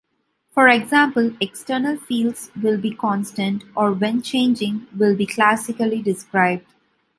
[0.49, 6.65] For example, external fields will be constant, or when changing will be classically described.